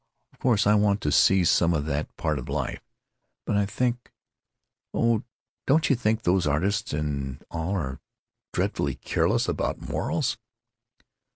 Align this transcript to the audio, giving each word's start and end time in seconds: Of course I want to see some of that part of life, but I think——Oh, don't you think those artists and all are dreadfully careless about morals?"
Of 0.33 0.39
course 0.39 0.65
I 0.65 0.73
want 0.73 0.99
to 1.01 1.11
see 1.11 1.45
some 1.45 1.75
of 1.75 1.85
that 1.85 2.17
part 2.17 2.39
of 2.39 2.49
life, 2.49 2.81
but 3.45 3.55
I 3.55 3.67
think——Oh, 3.67 5.21
don't 5.67 5.91
you 5.91 5.95
think 5.95 6.23
those 6.23 6.47
artists 6.47 6.91
and 6.91 7.43
all 7.51 7.75
are 7.75 7.99
dreadfully 8.51 8.95
careless 8.95 9.47
about 9.47 9.87
morals?" 9.87 10.39